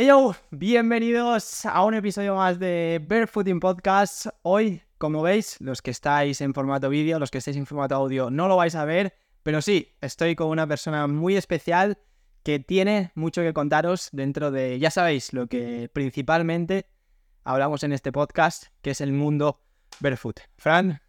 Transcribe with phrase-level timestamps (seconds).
[0.00, 4.28] Hello, bienvenidos a un episodio más de Barefooting Podcast.
[4.42, 8.30] Hoy, como veis, los que estáis en formato vídeo, los que estáis en formato audio,
[8.30, 11.98] no lo vais a ver, pero sí, estoy con una persona muy especial
[12.44, 16.86] que tiene mucho que contaros dentro de, ya sabéis, lo que principalmente
[17.42, 19.64] hablamos en este podcast, que es el mundo
[19.98, 20.38] barefoot.
[20.58, 21.00] Fran,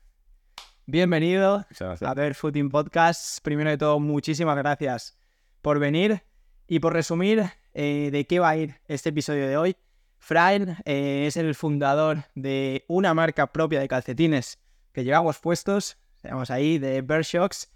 [0.87, 3.37] bienvenido a Barefooting Podcast.
[3.43, 5.15] Primero de todo, muchísimas gracias
[5.61, 6.23] por venir
[6.67, 7.51] y por resumir
[7.81, 9.77] eh, de qué va a ir este episodio de hoy.
[10.17, 14.59] Fran eh, es el fundador de una marca propia de calcetines
[14.91, 17.71] que llevamos puestos, tenemos ahí, de Bear Shocks,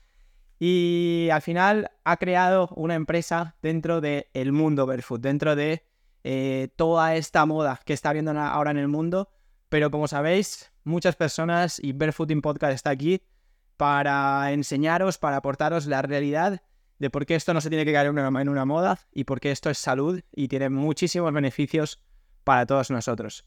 [0.60, 5.86] y al final ha creado una empresa dentro del mundo barefoot, dentro de
[6.26, 9.30] eh, toda esta moda que está habiendo ahora en el mundo.
[9.70, 13.22] Pero como sabéis, muchas personas y Barefooting Podcast está aquí
[13.78, 16.62] para enseñaros, para aportaros la realidad
[17.04, 18.18] de por qué esto no se tiene que caer en
[18.50, 22.02] una, moda y por qué esto es salud y tiene muchísimos beneficios
[22.46, 23.46] para todos nosotros.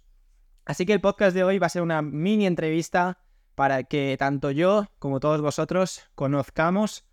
[0.67, 3.19] Así que el podcast de hoy va a ser una mini entrevista
[3.55, 7.07] para que tanto yo como todos vosotros conozcamos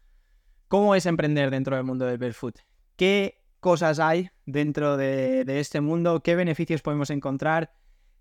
[0.68, 2.60] cómo es emprender dentro del mundo del barefoot.
[2.98, 6.24] ¿Qué cosas hay dentro de, este mundo?
[6.24, 7.72] ¿Qué beneficios podemos encontrar?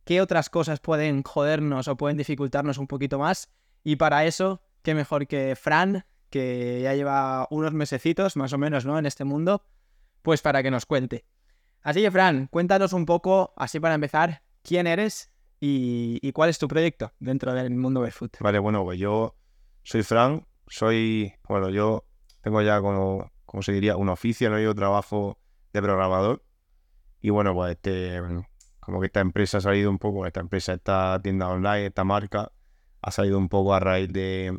[0.05, 3.53] ¿Qué otras cosas pueden jodernos o pueden dificultarnos un poquito más?
[3.83, 8.84] Y para eso, qué mejor que Fran, que ya lleva unos mesecitos más o menos,
[8.84, 8.98] ¿no?
[8.98, 9.62] En este mundo,
[10.22, 11.24] pues para que nos cuente.
[11.83, 15.30] Así que, Fran, cuéntanos un poco, así para empezar, quién eres
[15.61, 18.36] y, cuál es tu proyecto dentro del mundo barefoot.
[18.41, 19.36] Vale, bueno, pues yo
[19.84, 22.06] soy Fran, soy, bueno, yo
[22.41, 24.58] tengo ya como, como se diría, un oficio, ¿no?
[24.58, 25.39] Yo trabajo
[25.72, 26.42] de programador
[27.20, 28.20] y bueno, pues este,
[28.80, 32.52] como que esta empresa ha salido un poco, esta empresa, esta tienda online, esta marca,
[33.02, 34.56] ha salido un poco a raíz de,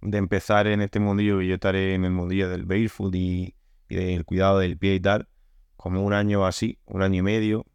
[0.00, 3.54] de empezar en este mundillo, y yo estaré en el mundillo del barefoot y,
[3.88, 5.28] del cuidado del pie y tal,
[5.76, 7.66] como un año así, un año y medio,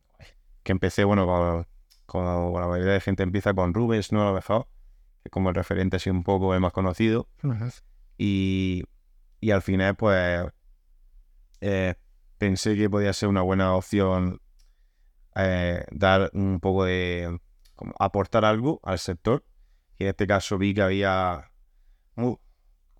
[0.63, 1.66] que empecé, bueno,
[2.05, 4.22] con, la mayoría de gente empieza con Rubens, ¿no?
[4.22, 4.67] A lo mejor,
[5.23, 7.28] que como el referente así un poco el más conocido.
[8.18, 8.84] y,
[9.40, 10.46] y, al final, pues,
[11.62, 11.96] eh,
[12.38, 14.41] pensé que podía ser una buena opción
[15.35, 17.40] eh, dar un poco de,
[17.75, 19.46] como aportar algo al sector.
[19.97, 21.50] Y en este caso vi que había
[22.16, 22.39] como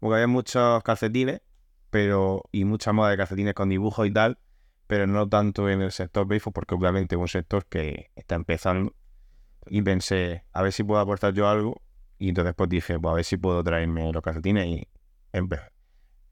[0.02, 1.42] que había muchos calcetines,
[1.90, 4.40] pero y mucha moda de calcetines con dibujos y tal,
[4.88, 8.94] pero no tanto en el sector barefoot, porque obviamente es un sector que está empezando.
[9.68, 11.82] Y pensé, a ver si puedo aportar yo algo.
[12.18, 14.88] Y entonces pues dije, pues a ver si puedo traerme los calcetines y
[15.32, 15.72] empecé.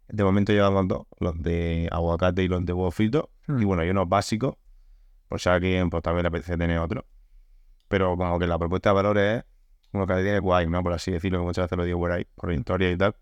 [0.07, 3.29] De momento llevamos dos, los de aguacate y los de huevo frito.
[3.47, 3.65] Y hmm.
[3.65, 4.55] bueno, hay unos básicos,
[5.27, 7.05] por si a alguien pues, también le apetece tener otro.
[7.87, 9.45] Pero como que la propuesta de valores es
[9.91, 10.83] uno que tiene guay, ¿no?
[10.83, 13.15] Por así decirlo, muchas veces lo digo por ahí, por historia y tal.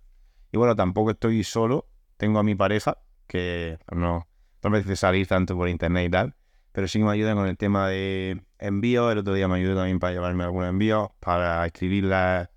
[0.52, 2.98] Y bueno, tampoco estoy solo, tengo a mi pareja,
[3.28, 4.28] que no,
[4.64, 6.36] no me salir tanto por internet y tal,
[6.72, 9.12] pero sí que me ayuda con el tema de envío.
[9.12, 12.50] El otro día me ayudó también para llevarme algunos envíos, para escribirlas.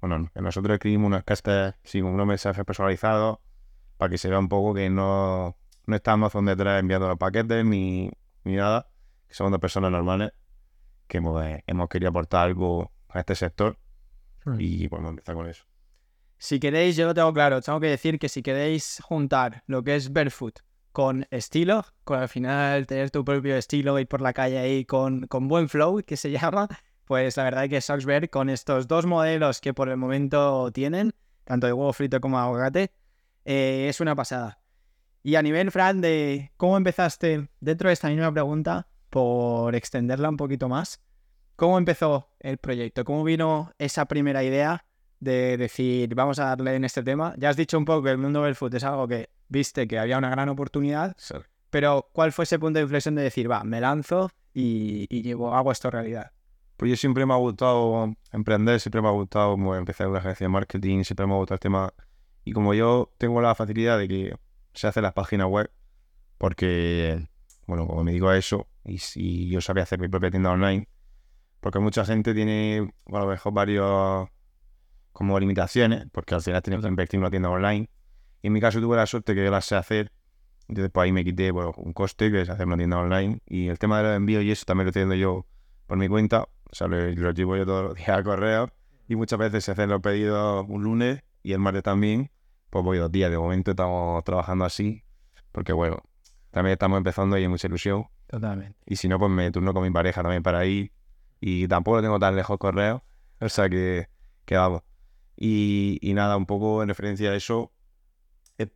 [0.00, 3.38] Bueno, nosotros escribimos unas cartas, sí, unos mensajes personalizados,
[3.96, 7.64] para que se vea un poco que no, no está Amazon detrás enviando los paquetes
[7.64, 8.10] ni,
[8.44, 8.88] ni nada,
[9.26, 10.32] que somos dos personas normales
[11.06, 13.78] que hemos, hemos querido aportar algo a este sector
[14.44, 14.56] hmm.
[14.58, 15.64] y podemos empezar con eso.
[16.36, 19.96] Si queréis, yo lo tengo claro, tengo que decir que si queréis juntar lo que
[19.96, 20.60] es barefoot
[20.92, 25.26] con estilo, con al final tener tu propio estilo, ir por la calle ahí con,
[25.26, 26.68] con buen flow, que se llama,
[27.04, 31.14] pues la verdad es que Soxberg con estos dos modelos que por el momento tienen,
[31.44, 32.92] tanto de huevo frito como de aguacate,
[33.44, 34.60] eh, es una pasada.
[35.22, 40.36] Y a nivel, Fran, de cómo empezaste dentro de esta misma pregunta, por extenderla un
[40.36, 41.00] poquito más,
[41.56, 43.04] ¿Cómo empezó el proyecto?
[43.04, 44.84] ¿Cómo vino esa primera idea
[45.20, 47.32] de decir, vamos a darle en este tema?
[47.38, 50.00] Ya has dicho un poco que el mundo del fútbol es algo que viste que
[50.00, 51.16] había una gran oportunidad,
[51.70, 55.70] pero ¿cuál fue ese punto de inflexión de decir, va, me lanzo y, llevo, hago
[55.70, 56.32] esto realidad?
[56.76, 60.48] Pues yo siempre me ha gustado emprender, siempre me ha gustado empezar una agencia de
[60.48, 61.94] marketing, siempre me ha gustado el tema.
[62.44, 64.36] Y como yo tengo la facilidad de que
[64.72, 65.70] se hace las páginas web,
[66.36, 67.28] porque,
[67.68, 70.88] bueno, como me digo a eso, y si yo sabía hacer mi propia tienda online,
[71.64, 74.28] porque mucha gente tiene, a lo mejor, varios
[75.14, 77.88] como limitaciones, porque al final tienes que invertir en una tienda online.
[78.42, 80.12] Y en mi caso tuve la suerte que yo las sé hacer.
[80.68, 83.40] Entonces, pues ahí me quité bueno, un coste, que es hacer una tienda online.
[83.46, 85.46] Y el tema de los envíos y eso también lo estoy haciendo yo
[85.86, 86.42] por mi cuenta.
[86.42, 88.70] O sea, lo, llevo yo todos los días al correo.
[89.08, 92.30] Y muchas veces se hacen los pedidos un lunes y el martes también.
[92.68, 93.30] Pues voy dos días.
[93.30, 95.02] De momento estamos trabajando así.
[95.50, 96.02] Porque bueno,
[96.50, 98.04] también estamos empezando y hay mucha ilusión.
[98.26, 98.76] Totalmente.
[98.84, 100.92] Y si no, pues me turno con mi pareja también para ir
[101.46, 103.04] y tampoco tengo tan lejos correo,
[103.38, 104.08] o sea que,
[104.46, 104.80] que vamos.
[105.36, 107.70] Y, y, nada, un poco en referencia a eso,
[108.56, 108.68] eh,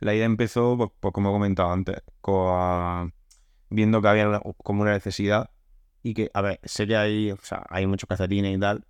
[0.00, 3.14] la idea empezó, pues, pues, como he comentado antes, con,
[3.70, 5.48] viendo que había como una necesidad
[6.02, 8.84] y que, a ver, sé que hay, o sea, hay muchos calcetines y tal,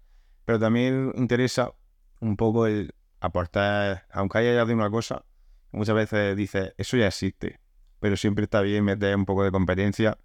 [0.45, 1.73] pero también interesa
[2.19, 5.25] un poco el aportar, aunque haya ya de una cosa,
[5.71, 7.61] muchas veces dices, eso ya existe,
[8.01, 10.19] pero siempre está bien meter un poco de competencia,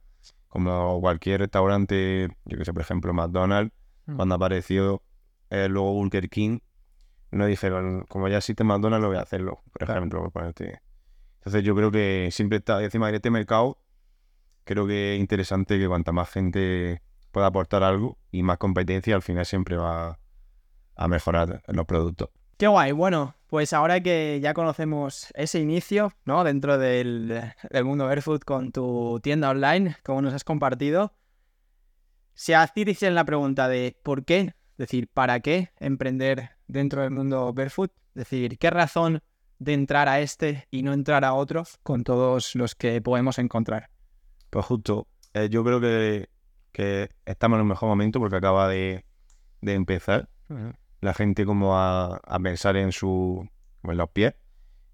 [0.49, 3.73] como cualquier restaurante, yo que sé, por ejemplo, McDonald's,
[4.07, 4.15] Mm.
[4.17, 5.01] cuando apareció
[5.49, 6.59] eh, luego Burger King,
[7.31, 9.93] no dijeron, como ya existe McDonald's, lo voy a hacerlo, por Claro.
[9.99, 10.21] ejemplo.
[10.21, 10.79] por ponerte.
[11.39, 13.77] Entonces yo creo que siempre está, encima de este mercado,
[14.63, 17.01] creo que es interesante que cuanta más gente
[17.31, 20.17] pueda aportar algo y más competencia, al final siempre va
[20.95, 22.29] a mejorar los productos.
[22.57, 22.91] Qué guay.
[22.93, 26.43] Bueno, pues ahora que ya conocemos ese inicio, ¿no?
[26.43, 31.13] Dentro del, del mundo Barefoot con tu tienda online, como nos has compartido,
[32.35, 34.39] ti te hicieran la pregunta de ¿por qué?
[34.71, 37.93] Es decir, ¿para qué emprender dentro del mundo Barefoot?
[38.09, 39.21] Es decir, ¿qué razón
[39.59, 43.89] de entrar a este y no entrar a otro con todos los que podemos encontrar?
[44.49, 46.27] Pues justo, eh, yo creo que,
[46.73, 49.05] que estamos en un mejor momento porque acaba de,
[49.61, 50.27] de empezar
[51.01, 53.47] la gente como a, a pensar en su
[53.83, 54.35] en los pies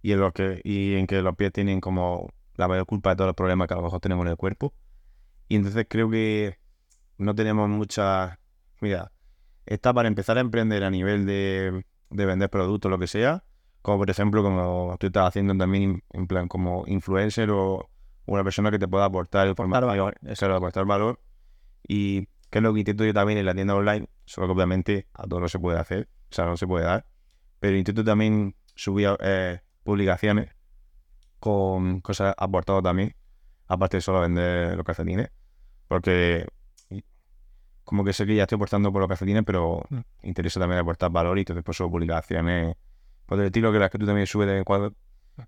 [0.01, 3.15] y en los que y en que los pies tienen como la mayor culpa de
[3.17, 4.73] todos los problemas que a lo mejor tenemos en el cuerpo.
[5.47, 6.57] Y entonces creo que
[7.17, 8.39] no tenemos mucha
[8.81, 9.11] mira
[9.65, 13.43] está para empezar a emprender a nivel de, de vender productos lo que sea
[13.81, 17.89] como por ejemplo como tú estás haciendo también en plan como influencer o
[18.25, 21.19] una persona que te pueda aportar información valor, claro, aportar valor.
[21.87, 25.07] Y que es lo que intento yo también en la tienda online, solo que obviamente
[25.13, 27.07] a todo no se puede hacer, o sea, no se puede dar,
[27.59, 30.49] pero intento también subir eh, publicaciones
[31.39, 33.15] con cosas aportadas también,
[33.67, 35.31] aparte de solo vender los calcetines,
[35.87, 36.45] porque
[37.83, 39.99] como que sé que ya estoy aportando por los calcetines, pero Mm.
[40.23, 42.75] interesa también aportar valor y entonces pues subo publicaciones
[43.25, 44.93] por el estilo que las que tú también subes de vez en cuando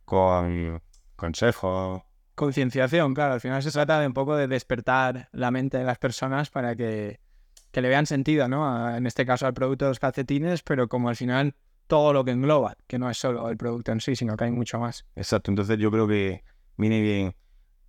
[0.06, 0.82] con
[1.16, 2.02] consejos,
[2.36, 6.00] Concienciación, claro, al final se trata de un poco de despertar la mente de las
[6.00, 7.20] personas para que,
[7.72, 8.68] que le vean sentido, ¿no?
[8.68, 11.56] A- en este caso al producto de los calcetines, pero como al final
[11.88, 14.52] todo lo que engloba, que no es solo el producto en sí, sino que hay
[14.52, 15.06] mucho más.
[15.16, 16.44] Exacto, entonces yo creo que
[16.76, 17.36] viene bien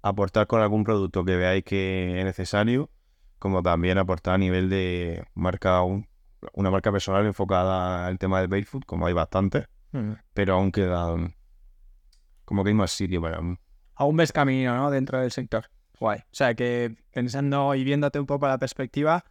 [0.03, 2.91] aportar con algún producto que veáis que es necesario,
[3.39, 6.07] como también aportar a nivel de marca, un-
[6.53, 9.65] una marca personal enfocada al tema del barefoot, como hay bastantes,
[10.35, 11.33] pero aún queda mm,
[12.45, 13.41] como que hay más sitio para...
[13.97, 14.91] Aún ves camino, ¿no?
[14.91, 15.67] Dentro del sector.
[16.01, 16.19] Guay.
[16.21, 19.25] O sea que pensando y viéndote un poco la perspectiva,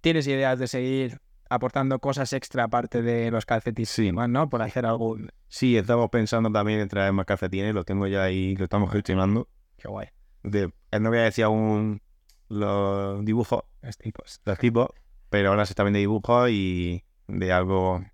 [0.00, 4.12] tienes ideas de seguir aportando cosas extra aparte de los calcetines, Sí.
[4.12, 4.48] ¿no?
[4.48, 5.30] Por hacer algún...
[5.48, 9.48] Sí, estamos pensando también en traer más calcetines, lo tengo ya ahí, lo estamos gestionando.
[9.76, 10.08] Qué guay.
[10.42, 12.02] De, él no voy a decir aún
[12.48, 14.40] los dibujos, Los tipos.
[14.44, 14.88] los tipos,
[15.28, 18.04] pero ahora se está viendo dibujos y de algo,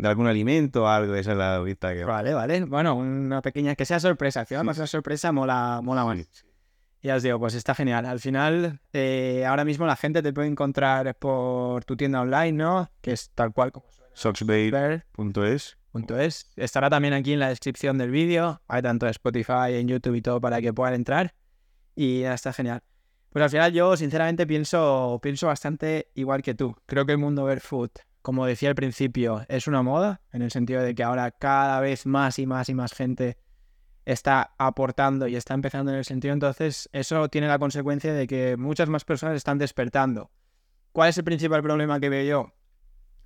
[0.00, 2.64] de algún alimento, algo, esa es la vista que Vale, vale.
[2.64, 3.74] Bueno, una pequeña...
[3.74, 4.40] Que sea sorpresa.
[4.40, 4.66] Al final, Sí.
[4.66, 6.44] más la sorpresa mola, mola más.
[7.02, 8.04] Ya os digo, pues está genial.
[8.04, 12.90] Al final, eh, ahora mismo la gente te puede encontrar por tu tienda online, ¿no?
[13.00, 15.76] Que es tal cual como Soxbait.es.
[15.92, 16.50] Soxbait.es.
[16.56, 18.60] Estará también aquí en la descripción del vídeo.
[18.68, 21.34] Hay tanto en Spotify, en YouTube y todo para que puedan entrar.
[21.94, 22.82] Y ya está genial.
[23.30, 26.74] Pues al final yo sinceramente pienso, pienso bastante igual que tú.
[26.86, 30.82] Creo que el mundo barefoot, como decía al principio, es una moda, en el sentido
[30.82, 33.38] de que ahora cada vez más y más y más gente
[34.04, 36.34] está aportando y está empezando en el sentido.
[36.34, 40.30] Entonces, eso tiene la consecuencia de que muchas más personas están despertando.
[40.92, 42.52] ¿Cuál es el principal problema que veo yo?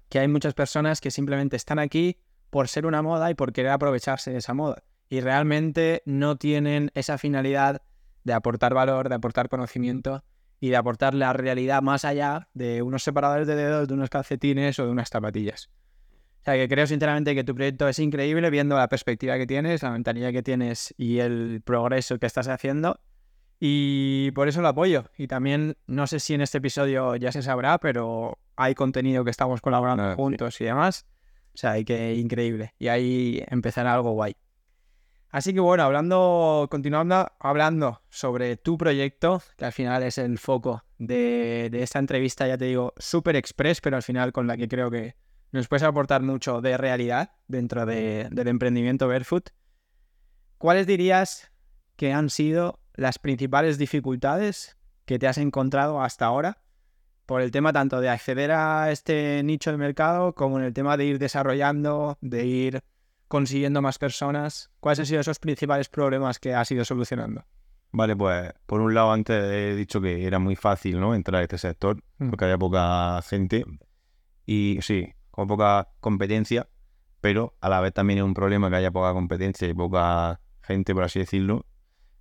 [0.08, 2.18] Que hay muchas personas que simplemente están aquí
[2.50, 4.84] por ser una moda y por querer aprovecharse de esa moda.
[5.08, 7.82] Y realmente no tienen esa finalidad
[8.22, 10.24] de aportar valor, de aportar conocimiento
[10.60, 14.78] y de aportar la realidad más allá de unos separadores de dedos, de unos calcetines
[14.78, 15.70] o de unas zapatillas.
[16.40, 19.82] O sea, que creo sinceramente que tu proyecto es increíble viendo la perspectiva que tienes,
[19.82, 23.00] la mentalidad que tienes y el progreso que estás haciendo.
[23.60, 25.04] Y por eso lo apoyo.
[25.16, 29.30] Y también, no sé si en este episodio ya se sabrá, pero hay contenido que
[29.30, 30.16] estamos colaborando Ah, sí.
[30.16, 31.06] juntos y demás.
[31.54, 32.74] O sea, que increíble.
[32.78, 34.36] Y ahí empezará algo guay.
[35.34, 40.84] Así que bueno, hablando, continuando hablando sobre tu proyecto, que al final es el foco
[40.98, 44.92] de, esta entrevista, ya te digo, súper express, pero al final con la que creo
[44.92, 45.16] que
[45.50, 49.50] nos puedes aportar mucho de realidad dentro de- del emprendimiento Barefoot.
[50.56, 51.50] ¿Cuáles dirías
[51.96, 56.62] que han sido las principales dificultades que te has encontrado hasta ahora
[57.26, 60.96] por el tema tanto de acceder a este nicho de mercado como en el tema
[60.96, 62.84] de ir desarrollando, de ir
[63.34, 64.70] consiguiendo más personas?
[64.78, 67.44] ¿Cuáles han sido esos principales problemas que has ido solucionando?
[67.90, 71.16] Vale, pues por un lado antes he dicho que era muy fácil, ¿no?
[71.16, 72.30] Entrar a este sector Mm.
[72.30, 73.64] porque había poca gente
[74.46, 76.68] y sí, con poca competencia,
[77.20, 80.94] pero a la vez también es un problema que haya poca competencia y poca gente,
[80.94, 81.66] por así decirlo,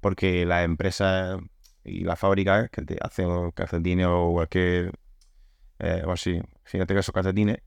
[0.01, 1.37] porque las empresas
[1.83, 4.93] y las fábricas que te hacen calcetines o cualquier,
[5.77, 7.59] eh, o así, si no te esos calcetines,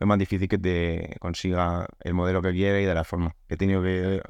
[0.00, 3.36] es más difícil que te consiga el modelo que quieres y de la forma.
[3.48, 4.22] He tenido que,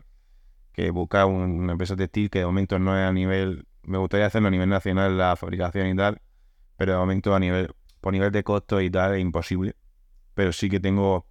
[0.73, 4.27] que buscar un- una empresa textil que de momento no es a nivel, me gustaría
[4.27, 6.21] hacerlo a nivel nacional la fabricación y tal,
[6.77, 9.77] pero de momento a nivel, por nivel de costo y tal es imposible.
[10.35, 11.27] Pero sí que tengo,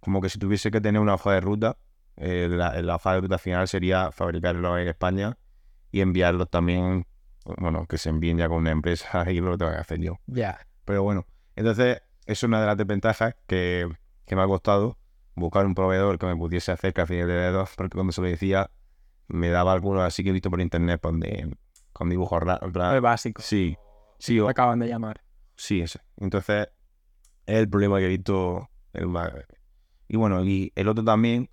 [0.00, 1.78] como que si tuviese que tener una hoja de ruta,
[2.16, 5.38] eh, la, la hoja de ruta final sería fabricarlo en España
[5.92, 7.06] y enviarlos también,
[7.58, 10.18] bueno, que se envíen ya con una empresa y lo tengo que hacer yo.
[10.26, 10.58] Ya.
[10.84, 13.88] Pero bueno, entonces es una de las desventajas que,
[14.26, 14.98] que me ha costado
[15.34, 18.70] buscar un proveedor que me pudiese hacer café de dedos, porque cuando se lo decía
[19.28, 21.56] me daba algunos así que he visto por internet pues, de-
[21.92, 22.62] con dibujos raros.
[22.66, 23.42] en plan, Es básico.
[23.42, 23.76] Sí,
[24.18, 25.22] sí, o- Me acaban de llamar.
[25.56, 26.00] sí, ese.
[26.18, 26.68] Entonces
[27.46, 29.32] es el problema que he visto el más.
[30.08, 31.50] Y bueno, y el otro también,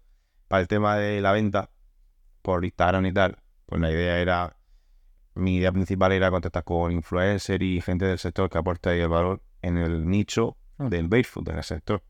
[0.47, 1.69] para el tema de la venta
[2.41, 4.57] por Instagram y tal, pues la idea era,
[5.35, 9.09] mi idea principal era contactar con influencers y gente del sector que aporte ahí el
[9.09, 10.57] valor en el nicho.
[10.77, 12.03] Del barefoot, en el sector.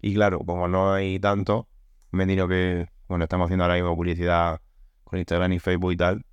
[0.00, 1.68] Y claro, como no hay tanto,
[2.10, 4.60] me tenido que, bueno, estamos haciendo ahora mismo publicidad
[5.04, 6.24] con Instagram y Facebook y tal,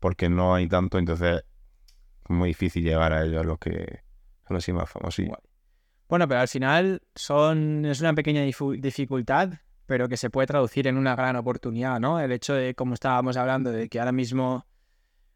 [0.00, 1.44] porque no hay tanto, entonces
[2.24, 4.00] es muy difícil llegar a ellos, los que
[4.46, 5.26] son así más famosos.
[6.08, 9.54] Bueno, pero al final son, es una pequeña dificultad,
[9.86, 12.20] pero que se puede traducir en una gran oportunidad, ¿no?
[12.20, 14.66] El hecho de, como estábamos hablando, de que ahora mismo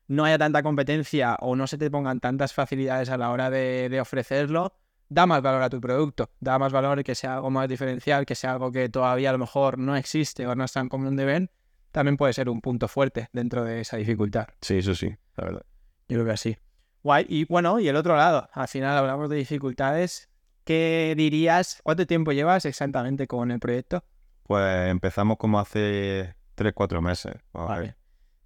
[0.07, 4.01] no haya tanta competencia o no se te pongan tantas facilidades a la hora de
[4.01, 4.75] ofrecerlo,
[5.11, 8.35] da más valor a tu producto, da más valor que sea algo más diferencial, que
[8.35, 11.25] sea algo que todavía a lo mejor no existe o no es tan común de
[11.27, 11.51] ver,
[11.91, 14.47] también puede ser un punto fuerte dentro de esa dificultad.
[14.61, 15.63] Sí, eso sí, la verdad.
[16.09, 16.57] Yo creo que así.
[17.03, 17.27] Guay.
[17.29, 20.29] Y bueno, y el otro lado, al final hablamos de dificultades.
[20.65, 21.81] ¿Qué dirías?
[21.83, 24.05] ¿Cuánto tiempo llevas exactamente con el proyecto?
[24.45, 27.35] Pues empezamos como hace 3, 4 meses.
[27.53, 27.97] Vale.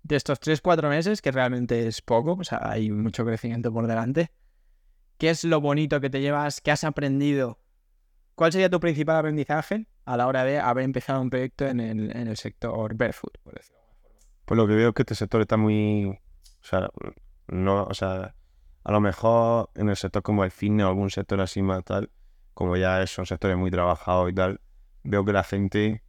[0.03, 4.31] De estos 3-4 meses, que realmente es poco, o sea, hay mucho crecimiento por delante.
[5.19, 6.61] ¿Qué es lo bonito que te llevas?
[6.61, 7.59] ¿Qué has aprendido?
[8.35, 12.37] ¿Cuál sería tu principal aprendizaje a la hora de haber empezado un proyecto en el,
[12.37, 13.39] sector barefoot?
[13.43, 13.81] por decirlo?
[14.45, 16.07] Pues lo que veo es que este sector está muy.
[16.07, 16.91] O sea,
[17.47, 18.35] no, o sea,
[18.83, 22.11] a lo mejor en el sector como el fitness o algún sector así más tal,
[22.53, 24.61] como ya son sectores muy trabajados y tal,
[25.05, 26.03] veo que la gente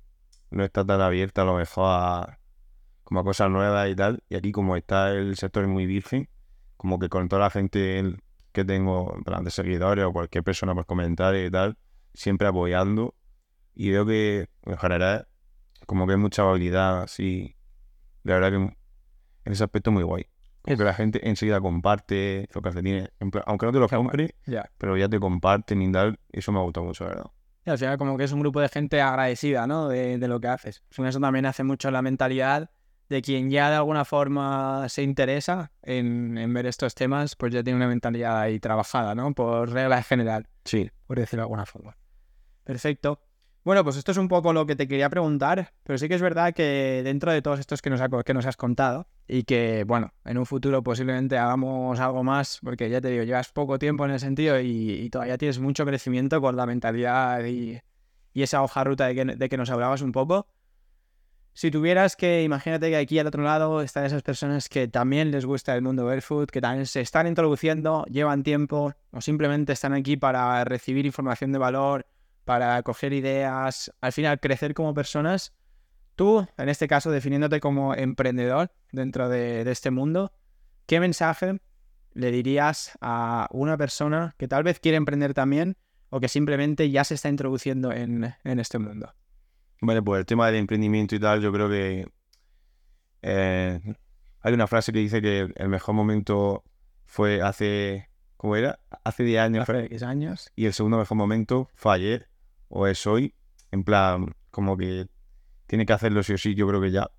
[0.50, 2.40] no está tan abierta a lo mejor a,
[3.04, 4.24] como a cosas nuevas y tal.
[4.30, 6.28] Y aquí como está el sector muy virgen,
[6.76, 8.18] como que con toda la gente
[8.56, 11.78] que tengo, en plan de seguidores o cualquier persona por comentarios y tal,
[12.14, 13.14] siempre apoyando.
[13.76, 15.28] Y veo que en general
[15.86, 17.56] como que hay mucha habilidad así.
[18.24, 20.26] La verdad que en ese aspecto muy guay.
[20.64, 23.90] Porque la gente enseguida comparte calcetines, en plan, aunque no te guay.
[23.90, 24.72] compre, Ya.
[24.80, 26.20] pero ya te comparten y tal.
[26.32, 27.26] Eso me ha gustado mucho, la verdad.
[27.66, 29.88] Y al final como que es un grupo de gente agradecida, ¿no?
[29.90, 30.84] De, de lo que haces.
[30.90, 32.72] Eso también hace mucho la mentalidad
[33.10, 37.64] de quien ya de alguna forma se interesa en, en ver estos temas, pues ya
[37.64, 39.34] tiene una mentalidad ahí trabajada, ¿no?
[39.34, 40.90] Por regla general, Sí.
[41.06, 41.96] por decirlo de alguna forma.
[42.64, 43.20] Perfecto.
[43.64, 46.22] Bueno, pues esto es un poco lo que te quería preguntar, pero sí que es
[46.22, 49.84] verdad que dentro de todos estos que nos, ha- que nos has contado y que,
[49.88, 54.06] bueno, en un futuro posiblemente hagamos algo más, porque ya te digo, llevas poco tiempo
[54.06, 57.80] en el sentido y, y todavía tienes mucho crecimiento con la mentalidad y,
[58.34, 60.48] y esa hoja ruta de que, de que nos hablabas un poco.
[61.58, 65.46] Si tuvieras que, imagínate que aquí al otro lado están esas personas que también les
[65.46, 70.18] gusta el mundo barefoot, que también se están introduciendo, llevan tiempo o simplemente están aquí
[70.18, 72.08] para recibir información de valor,
[72.44, 75.54] para coger ideas, al final crecer como personas.
[76.16, 80.34] Tú, en este caso, definiéndote como emprendedor dentro de, este mundo,
[80.88, 81.62] ¿qué mensaje
[82.12, 85.78] le dirías a una persona que tal vez quiere emprender también
[86.10, 89.14] o que simplemente ya se está introduciendo en, en este mundo?
[89.82, 92.08] Vale, pues el tema del emprendimiento y tal, yo creo que
[93.22, 93.80] eh,
[94.42, 96.64] hay una frase que dice que el mejor momento
[97.06, 98.80] fue hace, ¿cómo era?
[99.04, 100.52] Hace 10 años Hace X años.
[100.56, 102.30] y el segundo mejor momento fue ayer
[102.70, 103.34] o es hoy.
[103.72, 105.08] En plan, como que
[105.68, 107.10] tiene que hacerlo sí o sí, yo creo que ya.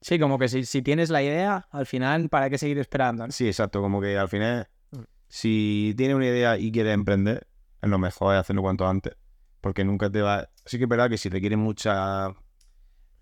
[0.00, 3.26] Sí, como que si, si tienes la idea, al final, ¿para qué seguir esperando?
[3.26, 3.32] no?
[3.32, 5.02] Sí, exacto, como que al final, Mm.
[5.28, 7.46] si tienes una idea y quieres emprender,
[7.80, 9.14] es lo mejor es hacerlo cuanto antes,
[9.60, 10.48] porque nunca te va...
[10.64, 12.34] Sí que es verdad que si requiere mucha,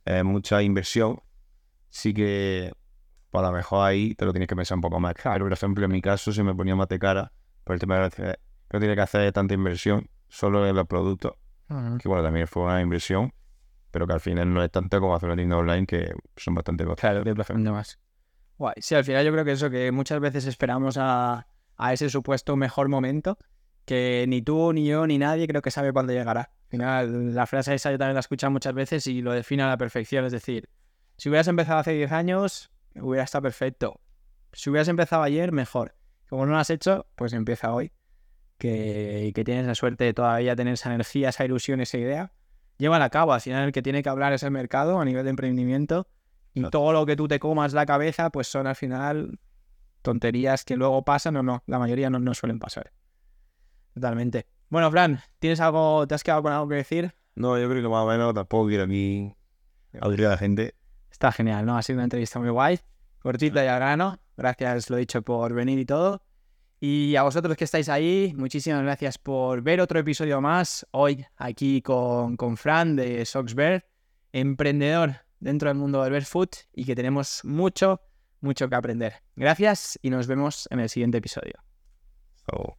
[0.05, 1.21] eh, mucha inversión,
[1.89, 2.73] sí que
[3.31, 5.15] pues a lo mejor ahí te lo tienes que pensar un poco más.
[5.23, 7.33] Pero, por ejemplo, en mi caso se me ponía más de cara
[7.65, 8.39] por el tema de la
[8.73, 11.33] no tiene que hacer tanta inversión solo en los productos,
[11.69, 13.33] que bueno, también fue una inversión,
[13.91, 16.85] pero que al final no es tanta como hacer una tienda online que son bastante
[16.85, 17.01] cosas.
[17.01, 17.99] Claro, de más.
[18.59, 18.75] Guay.
[18.79, 22.57] Sí, al final yo creo que eso, que muchas veces esperamos a, a ese supuesto
[22.57, 23.39] mejor momento,
[23.89, 26.41] que ni tú, ni yo, ni nadie creo que sabe cuándo llegará.
[26.41, 29.63] Al final, la frase esa yo también la he escuchado muchas veces y lo define
[29.63, 30.27] a la perfección.
[30.27, 30.69] Es decir,
[31.17, 33.99] si hubieras empezado hace 10 años, hubiera estado perfecto.
[34.53, 35.95] Si hubieras empezado ayer, mejor.
[36.29, 37.91] Como no lo has hecho, pues empieza hoy.
[38.59, 42.33] Que, que tienes la suerte de todavía tener esa energía, esa ilusión, esa idea.
[42.77, 43.33] Llévala a cabo.
[43.33, 46.09] Al final, el que tiene que hablar es el mercado a nivel de emprendimiento.
[46.53, 46.79] Y Exacto.
[46.79, 49.39] todo lo que tú te comas la cabeza, pues son al final
[50.03, 51.63] tonterías que luego pasan o no.
[51.67, 52.93] La mayoría no, no suelen pasar.
[53.95, 54.47] Totalmente.
[54.69, 57.15] Bueno, Fran, ¿tienes algo, te has quedado con algo que decir?
[57.35, 59.33] No, yo creo que más o menos tampoco quiero aquí
[60.01, 60.75] aburrir a la gente.
[61.11, 61.77] Está genial, ¿no?
[61.77, 62.79] Ha sido una entrevista muy guay,
[63.21, 64.19] cortita y al grano.
[64.37, 66.23] Gracias, lo dicho, por venir y todo.
[66.81, 70.87] Y a vosotros que estáis ahí, muchísimas gracias por ver otro episodio más.
[70.93, 73.83] Hoy aquí con, con Fran de Soxbird,
[74.33, 78.01] emprendedor dentro del mundo del Food y que tenemos mucho,
[78.41, 79.15] mucho que aprender.
[79.35, 81.55] Gracias y nos vemos en el siguiente episodio.
[82.49, 82.77] So,